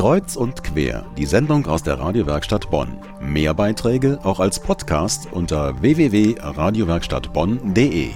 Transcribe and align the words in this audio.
Kreuz 0.00 0.34
und 0.34 0.64
quer, 0.64 1.04
die 1.18 1.26
Sendung 1.26 1.66
aus 1.66 1.82
der 1.82 1.98
Radiowerkstatt 1.98 2.70
Bonn. 2.70 2.96
Mehr 3.20 3.52
Beiträge 3.52 4.18
auch 4.22 4.40
als 4.40 4.58
Podcast 4.58 5.30
unter 5.30 5.82
www.radiowerkstattbonn.de. 5.82 8.08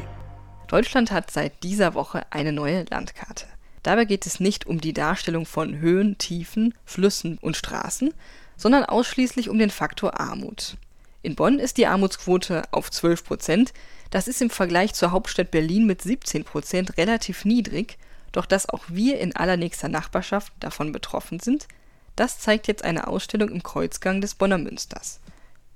Deutschland 0.67 1.13
hat 1.13 1.31
seit 1.31 1.63
dieser 1.63 1.93
Woche 1.93 2.23
eine 2.31 2.53
neue 2.53 2.87
Landkarte. 2.89 3.45
Dabei 3.83 4.07
geht 4.07 4.25
es 4.25 4.41
nicht 4.41 4.67
um 4.67 4.81
die 4.81 4.95
Darstellung 4.95 5.45
von 5.45 5.79
Höhen, 5.79 6.17
Tiefen, 6.17 6.73
Flüssen 6.87 7.37
und 7.43 7.55
Straßen, 7.55 8.15
sondern 8.57 8.87
ausschließlich 8.87 9.51
um 9.51 9.59
den 9.59 9.69
Faktor 9.69 10.19
Armut. 10.19 10.79
In 11.21 11.35
Bonn 11.35 11.59
ist 11.59 11.77
die 11.77 11.87
Armutsquote 11.87 12.63
auf 12.71 12.91
12 12.91 13.25
Prozent. 13.25 13.75
Das 14.09 14.27
ist 14.27 14.41
im 14.41 14.49
Vergleich 14.49 14.95
zur 14.95 15.11
Hauptstadt 15.11 15.51
Berlin 15.51 15.85
mit 15.85 16.01
17 16.01 16.45
Prozent 16.45 16.97
relativ 16.97 17.45
niedrig 17.45 17.99
doch 18.35 18.47
dass 18.47 18.69
auch 18.69 18.85
wir 18.89 19.21
in 19.21 19.35
allernächster 19.35 19.89
Nachbarschaft 19.89 20.53
davon 20.61 20.93
betroffen 20.93 21.41
sind, 21.41 21.69
das 22.17 22.39
zeigt 22.41 22.67
jetzt 22.67 22.85
eine 22.85 23.07
Ausstellung 23.07 23.49
im 23.49 23.63
Kreuzgang 23.63 24.21
des 24.21 24.35
Bonner 24.35 24.59
Münsters. 24.59 25.21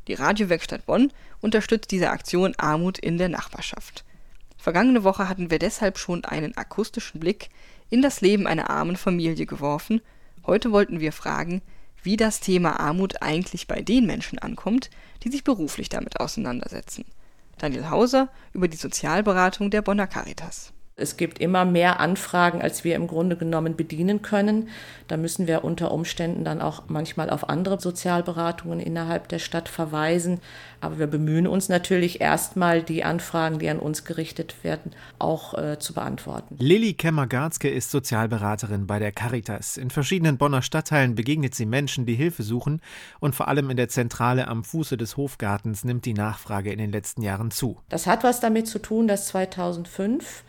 Die 0.09 0.15
Radiowerkstatt 0.15 0.87
Bonn 0.87 1.13
unterstützt 1.41 1.91
diese 1.91 2.11
Aktion 2.11 2.55
Armut 2.57 2.99
in 2.99 3.17
der 3.17 3.29
Nachbarschaft. 3.29 4.05
Vergangene 4.57 5.05
Woche 5.05 5.29
hatten 5.29 5.51
wir 5.51 5.59
deshalb 5.59 5.99
schon 5.99 6.25
einen 6.25 6.57
akustischen 6.57 7.21
Blick 7.21 7.49
in 7.91 8.03
das 8.03 8.21
Leben 8.21 8.47
einer 8.47 8.71
armen 8.71 8.97
Familie 8.97 9.47
geworfen. 9.47 10.01
Heute 10.45 10.73
wollten 10.73 10.99
wir 10.99 11.13
fragen, 11.13 11.63
wie 12.03 12.17
das 12.17 12.41
Thema 12.41 12.81
Armut 12.81 13.23
eigentlich 13.23 13.67
bei 13.67 13.83
den 13.83 14.07
Menschen 14.07 14.39
ankommt, 14.39 14.91
die 15.23 15.31
sich 15.31 15.45
beruflich 15.45 15.89
damit 15.89 16.19
auseinandersetzen. 16.21 17.05
Daniel 17.59 17.91
Hauser 17.91 18.31
über 18.53 18.69
die 18.69 18.77
Sozialberatung 18.77 19.71
der 19.71 19.83
Bonner 19.83 20.07
Caritas. 20.07 20.73
Es 20.99 21.17
gibt 21.17 21.39
immer 21.39 21.65
mehr 21.65 22.01
Anfragen, 22.01 22.61
als 22.61 22.83
wir 22.83 22.97
im 22.97 23.07
Grunde 23.07 23.37
genommen 23.37 23.77
bedienen 23.77 24.21
können. 24.21 24.69
Da 25.07 25.17
müssen 25.17 25.47
wir 25.47 25.63
unter 25.63 25.93
Umständen 25.93 26.45
dann 26.45 26.61
auch 26.61 26.85
manchmal 26.89 27.31
auf 27.31 27.49
andere 27.49 27.81
Sozialberatungen 27.81 28.81
innerhalb 28.81 29.29
der 29.29 29.39
Stadt 29.39 29.69
verweisen. 29.69 30.41
Aber 30.81 30.99
wir 30.99 31.07
bemühen 31.07 31.47
uns 31.47 31.69
natürlich 31.69 32.21
erstmal, 32.21 32.83
die 32.83 33.05
Anfragen, 33.05 33.61
die 33.61 33.69
an 33.69 33.79
uns 33.79 34.05
gerichtet 34.05 34.57
werden, 34.65 34.93
auch 35.19 35.55
äh, 35.55 35.79
zu 35.79 35.95
beantworten. 35.95 36.57
Lilly 36.59 36.95
Kemmer-Garzke 36.95 37.69
ist 37.69 37.91
Sozialberaterin 37.93 38.87
bei 38.87 38.99
der 38.99 39.13
Caritas. 39.13 39.77
In 39.77 39.91
verschiedenen 39.91 40.37
Bonner 40.37 40.63
Stadtteilen 40.63 41.15
begegnet 41.15 41.55
sie 41.55 41.67
Menschen, 41.67 42.07
die 42.07 42.15
Hilfe 42.17 42.43
suchen. 42.43 42.81
Und 43.21 43.37
vor 43.37 43.47
allem 43.47 43.71
in 43.71 43.77
der 43.77 43.89
Zentrale 43.89 44.49
am 44.49 44.65
Fuße 44.65 44.97
des 44.97 45.17
Hofgartens 45.17 45.85
nimmt 45.85 46.05
die 46.07 46.15
Nachfrage 46.15 46.73
in 46.73 46.79
den 46.79 46.91
letzten 46.91 47.23
Jahren 47.23 47.53
zu. 47.53 47.79
Das 47.89 48.09
hat 48.09 48.25
was 48.25 48.41
damit 48.41 48.67
zu 48.67 48.81
tun, 48.81 49.07
dass 49.07 49.29
2005 49.29 50.43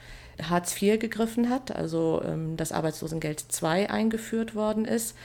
Hartz 0.48 0.80
IV 0.82 1.00
gegriffen 1.00 1.50
hat, 1.50 1.76
also 1.76 2.22
ähm, 2.24 2.58
das 2.58 2.72
Arbeitslosengeld 2.72 3.46
II 3.62 3.88
eingeführt 3.88 4.56
worden 4.56 4.86
ist. 4.86 5.16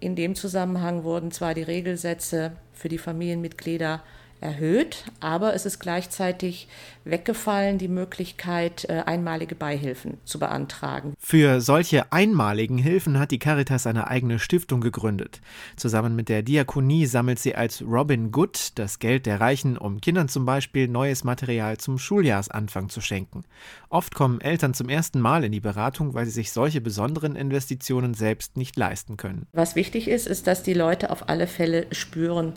In 0.00 0.16
dem 0.16 0.34
Zusammenhang 0.34 1.02
wurden 1.04 1.30
zwar 1.30 1.54
die 1.54 1.62
Regelsätze 1.62 2.52
für 2.72 2.88
die 2.88 2.98
Familienmitglieder 2.98 4.02
erhöht, 4.44 5.04
aber 5.20 5.54
es 5.54 5.66
ist 5.66 5.80
gleichzeitig 5.80 6.68
weggefallen, 7.04 7.78
die 7.78 7.88
Möglichkeit, 7.88 8.84
äh, 8.88 9.02
einmalige 9.06 9.54
Beihilfen 9.54 10.18
zu 10.24 10.38
beantragen. 10.38 11.14
Für 11.18 11.60
solche 11.60 12.12
einmaligen 12.12 12.78
Hilfen 12.78 13.18
hat 13.18 13.30
die 13.30 13.38
Caritas 13.38 13.86
eine 13.86 14.08
eigene 14.08 14.38
Stiftung 14.38 14.80
gegründet. 14.80 15.40
Zusammen 15.76 16.14
mit 16.14 16.28
der 16.28 16.42
Diakonie 16.42 17.06
sammelt 17.06 17.38
sie 17.38 17.54
als 17.54 17.82
Robin 17.82 18.30
Good 18.30 18.72
das 18.78 18.98
Geld 18.98 19.26
der 19.26 19.40
Reichen, 19.40 19.76
um 19.76 20.00
Kindern 20.00 20.28
zum 20.28 20.44
Beispiel 20.44 20.88
neues 20.88 21.24
Material 21.24 21.78
zum 21.78 21.98
Schuljahresanfang 21.98 22.88
zu 22.88 23.00
schenken. 23.00 23.44
Oft 23.88 24.14
kommen 24.14 24.40
Eltern 24.40 24.74
zum 24.74 24.88
ersten 24.88 25.20
Mal 25.20 25.44
in 25.44 25.52
die 25.52 25.60
Beratung, 25.60 26.14
weil 26.14 26.26
sie 26.26 26.32
sich 26.32 26.52
solche 26.52 26.80
besonderen 26.80 27.36
Investitionen 27.36 28.14
selbst 28.14 28.56
nicht 28.56 28.76
leisten 28.76 29.16
können. 29.16 29.46
Was 29.52 29.74
wichtig 29.74 30.08
ist, 30.08 30.26
ist, 30.26 30.46
dass 30.46 30.62
die 30.62 30.74
Leute 30.74 31.10
auf 31.10 31.28
alle 31.28 31.46
Fälle 31.46 31.86
spüren, 31.92 32.54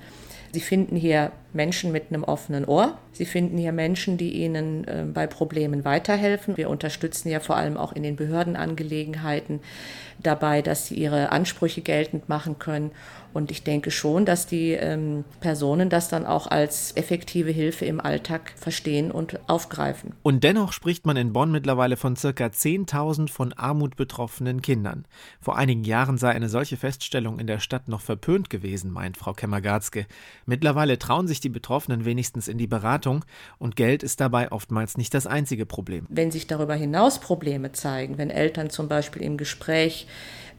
Sie 0.52 0.62
finden 0.62 0.96
hier 0.96 1.32
Menschen 1.58 1.92
mit 1.92 2.06
einem 2.08 2.24
offenen 2.24 2.64
Ohr. 2.64 2.98
Sie 3.12 3.26
finden 3.26 3.58
hier 3.58 3.74
Menschen, 3.74 4.18
die 4.18 4.32
ihnen 4.32 4.88
äh, 4.88 5.04
bei 5.14 5.28
Problemen 5.28 5.84
weiterhelfen. 5.84 6.56
Wir 6.56 6.70
unterstützen 6.70 7.28
ja 7.30 7.42
vor 7.42 7.58
allem 7.58 7.76
auch 7.76 7.92
in 7.92 8.04
den 8.04 8.16
Behördenangelegenheiten 8.16 9.60
dabei, 10.24 10.62
dass 10.62 10.88
sie 10.88 10.96
ihre 10.96 11.32
Ansprüche 11.32 11.82
geltend 11.82 12.30
machen 12.30 12.60
können. 12.60 12.92
Und 13.34 13.52
ich 13.52 13.64
denke 13.64 13.92
schon, 13.92 14.26
dass 14.26 14.48
die 14.48 14.72
ähm, 14.72 15.24
Personen 15.42 15.90
das 15.90 16.10
dann 16.10 16.26
auch 16.26 16.48
als 16.48 16.96
effektive 16.96 17.52
Hilfe 17.52 17.86
im 17.86 18.00
Alltag 18.02 18.54
verstehen 18.56 19.12
und 19.12 19.40
aufgreifen. 19.48 20.14
Und 20.24 20.44
dennoch 20.44 20.72
spricht 20.72 21.06
man 21.06 21.18
in 21.18 21.34
Bonn 21.34 21.52
mittlerweile 21.52 21.98
von 21.98 22.16
circa 22.16 22.46
10.000 22.46 23.30
von 23.30 23.54
Armut 23.54 23.96
betroffenen 23.96 24.64
Kindern. 24.64 25.06
Vor 25.40 25.56
einigen 25.56 25.84
Jahren 25.84 26.18
sei 26.18 26.30
eine 26.30 26.50
solche 26.50 26.78
Feststellung 26.78 27.38
in 27.38 27.46
der 27.46 27.60
Stadt 27.60 27.88
noch 27.88 28.02
verpönt 28.02 28.50
gewesen, 28.50 28.92
meint 28.92 29.18
Frau 29.18 29.34
Kemmergarzke. 29.34 30.08
Mittlerweile 30.48 30.98
trauen 30.98 31.28
sich 31.28 31.40
die 31.40 31.47
Betroffenen 31.50 32.06
wenigstens 32.06 32.48
in 32.48 32.58
die 32.58 32.68
Beratung 32.68 33.26
und 33.58 33.76
Geld 33.76 34.04
ist 34.04 34.20
dabei 34.20 34.52
oftmals 34.52 34.98
nicht 34.98 35.14
das 35.14 35.28
einzige 35.28 35.66
Problem. 35.66 36.06
Wenn 36.10 36.32
sich 36.32 36.48
darüber 36.48 36.76
hinaus 36.76 37.20
Probleme 37.20 37.72
zeigen, 37.72 38.18
wenn 38.18 38.30
Eltern 38.30 38.70
zum 38.70 38.88
Beispiel 38.88 39.22
im 39.22 39.38
Gespräch 39.38 40.08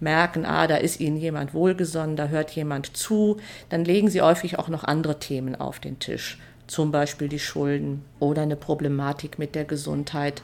merken, 0.01 0.45
ah, 0.45 0.67
da 0.67 0.77
ist 0.77 1.01
ihnen 1.01 1.17
jemand 1.17 1.55
wohlgesonnen, 1.55 2.17
da 2.17 2.29
hört 2.29 2.51
jemand 2.51 2.97
zu, 2.97 3.39
dann 3.69 3.85
legen 3.85 4.11
sie 4.11 4.23
häufig 4.23 4.59
auch 4.59 4.69
noch 4.69 4.85
andere 4.85 5.19
Themen 5.19 5.57
auf 5.57 5.81
den 5.81 5.99
Tisch, 5.99 6.39
zum 6.67 6.93
Beispiel 6.93 7.29
die 7.29 7.39
Schulden 7.39 8.05
oder 8.21 8.43
eine 8.43 8.57
Problematik 8.57 9.39
mit 9.39 9.55
der 9.55 9.65
Gesundheit. 9.65 10.43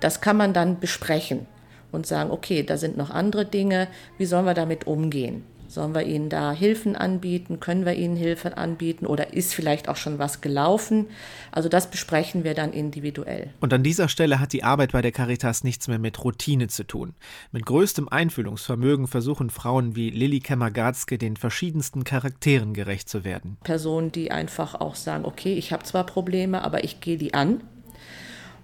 Das 0.00 0.20
kann 0.20 0.36
man 0.36 0.52
dann 0.52 0.80
besprechen 0.80 1.46
und 1.92 2.06
sagen, 2.06 2.30
okay, 2.30 2.62
da 2.62 2.76
sind 2.76 2.96
noch 2.96 3.10
andere 3.10 3.44
Dinge, 3.44 3.88
wie 4.18 4.24
sollen 4.24 4.46
wir 4.46 4.54
damit 4.54 4.86
umgehen? 4.86 5.44
Sollen 5.72 5.94
wir 5.94 6.02
ihnen 6.02 6.28
da 6.28 6.52
Hilfen 6.52 6.96
anbieten? 6.96 7.58
Können 7.58 7.86
wir 7.86 7.94
ihnen 7.94 8.14
Hilfe 8.14 8.58
anbieten? 8.58 9.06
Oder 9.06 9.32
ist 9.32 9.54
vielleicht 9.54 9.88
auch 9.88 9.96
schon 9.96 10.18
was 10.18 10.42
gelaufen? 10.42 11.06
Also 11.50 11.70
das 11.70 11.90
besprechen 11.90 12.44
wir 12.44 12.52
dann 12.52 12.74
individuell. 12.74 13.54
Und 13.58 13.72
an 13.72 13.82
dieser 13.82 14.10
Stelle 14.10 14.38
hat 14.38 14.52
die 14.52 14.64
Arbeit 14.64 14.92
bei 14.92 15.00
der 15.00 15.12
Caritas 15.12 15.64
nichts 15.64 15.88
mehr 15.88 15.98
mit 15.98 16.22
Routine 16.22 16.68
zu 16.68 16.86
tun. 16.86 17.14
Mit 17.52 17.64
größtem 17.64 18.06
Einfühlungsvermögen 18.06 19.06
versuchen 19.06 19.48
Frauen 19.48 19.96
wie 19.96 20.10
Lilly 20.10 20.40
Kemmer-Garzke 20.40 21.16
den 21.16 21.38
verschiedensten 21.38 22.04
Charakteren 22.04 22.74
gerecht 22.74 23.08
zu 23.08 23.24
werden. 23.24 23.56
Personen, 23.64 24.12
die 24.12 24.30
einfach 24.30 24.74
auch 24.74 24.94
sagen, 24.94 25.24
okay, 25.24 25.54
ich 25.54 25.72
habe 25.72 25.84
zwar 25.84 26.04
Probleme, 26.04 26.62
aber 26.62 26.84
ich 26.84 27.00
gehe 27.00 27.16
die 27.16 27.32
an 27.32 27.62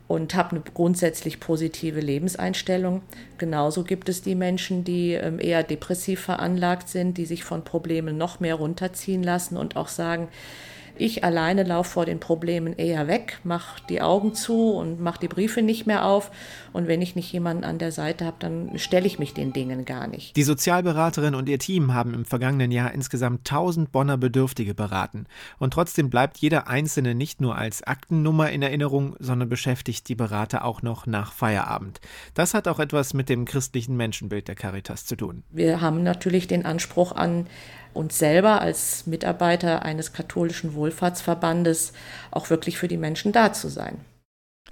und 0.09 0.35
habe 0.35 0.53
eine 0.53 0.63
grundsätzlich 0.75 1.39
positive 1.39 2.01
Lebenseinstellung. 2.01 3.03
Genauso 3.37 3.85
gibt 3.85 4.09
es 4.09 4.23
die 4.23 4.35
Menschen, 4.35 4.83
die 4.83 5.13
ähm, 5.13 5.39
eher 5.39 5.63
depressiv 5.63 6.21
veranlagt 6.21 6.89
sind, 6.89 7.19
die 7.19 7.27
sich 7.27 7.45
von 7.45 7.63
Problemen 7.63 8.17
noch 8.17 8.41
mehr 8.41 8.57
runterziehen 8.57 9.23
lassen 9.23 9.57
und 9.59 9.77
auch 9.77 9.89
sagen, 9.89 10.29
ich 10.99 11.25
alleine 11.25 11.63
laufe 11.63 11.91
vor 11.91 12.07
den 12.07 12.21
Problemen 12.21 12.75
eher 12.75 13.07
weg, 13.07 13.41
mache 13.45 13.83
die 13.89 14.01
Augen 14.01 14.35
zu 14.35 14.73
und 14.73 15.01
mache 15.01 15.21
die 15.21 15.29
Briefe 15.29 15.63
nicht 15.63 15.87
mehr 15.87 16.05
auf. 16.05 16.31
Und 16.73 16.87
wenn 16.89 17.03
ich 17.03 17.17
nicht 17.17 17.33
jemanden 17.33 17.65
an 17.65 17.79
der 17.79 17.93
Seite 17.93 18.25
habe, 18.25 18.37
dann 18.41 18.79
stelle 18.79 19.07
ich 19.07 19.19
mich 19.19 19.35
den 19.35 19.53
Dingen 19.53 19.85
gar 19.85 20.07
nicht. 20.07 20.37
Die 20.37 20.43
Sozialberaterin 20.43 21.35
und 21.35 21.49
ihr 21.49 21.59
Team 21.59 21.95
haben 21.95 22.15
im 22.15 22.25
vergangenen 22.25 22.71
Jahr 22.71 22.93
insgesamt 22.93 23.41
1000 23.51 23.91
Bonner 23.93 24.17
Bedürftige 24.19 24.75
beraten. 24.75 25.27
Und 25.59 25.73
trotzdem 25.73 26.11
bleibt 26.11 26.39
jeder 26.39 26.69
Einzelne 26.69 27.15
nicht 27.15 27.41
nur 27.41 27.57
als 27.57 27.83
Aktennummer 27.83 28.51
in 28.51 28.63
Erinnerung, 28.63 29.17
sondern 29.19 29.49
beschäftigt 29.49 30.09
die 30.09 30.15
Berater 30.15 30.65
auch 30.65 30.83
noch 30.83 31.07
nach 31.07 31.33
Feierabend. 31.33 32.01
Das 32.35 32.55
hat 32.55 32.69
auch 32.69 32.79
etwas 32.79 33.15
mit 33.15 33.29
dem 33.29 33.45
christlichen 33.45 33.97
Menschenbild 33.97 34.49
der 34.49 34.55
Caritas 34.55 35.07
zu 35.07 35.17
tun. 35.17 35.43
Wir 35.51 35.81
haben 35.81 36.03
natürlich 36.03 36.47
den 36.47 36.65
Anspruch 36.65 37.13
an 37.13 37.47
uns 37.95 38.19
selber 38.19 38.61
als 38.61 39.07
Mitarbeiter 39.07 39.83
eines 39.83 40.13
katholischen 40.13 40.75
Wohlfahrtsverbandes 40.88 41.93
auch 42.31 42.50
wirklich 42.50 42.78
für 42.78 42.88
die 42.88 42.97
Menschen 42.97 43.32
da 43.32 43.53
zu 43.53 43.69
sein. 43.69 44.04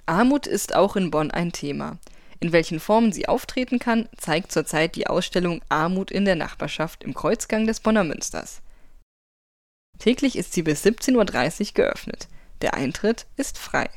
Armut 0.05 0.47
ist 0.47 0.75
auch 0.75 0.95
in 0.95 1.11
Bonn 1.11 1.31
ein 1.31 1.51
Thema. 1.51 1.97
In 2.39 2.51
welchen 2.51 2.79
Formen 2.79 3.11
sie 3.11 3.27
auftreten 3.27 3.79
kann, 3.79 4.07
zeigt 4.15 4.51
zurzeit 4.51 4.95
die 4.95 5.07
Ausstellung 5.07 5.61
Armut 5.69 6.11
in 6.11 6.25
der 6.25 6.35
Nachbarschaft 6.35 7.03
im 7.03 7.13
Kreuzgang 7.13 7.65
des 7.65 7.79
Bonner 7.79 8.03
Münsters. 8.03 8.61
Täglich 9.97 10.37
ist 10.37 10.53
sie 10.53 10.61
bis 10.61 10.85
17.30 10.85 11.69
Uhr 11.69 11.73
geöffnet. 11.73 12.27
Der 12.61 12.75
Eintritt 12.75 13.25
ist 13.35 13.57
frei. 13.57 13.89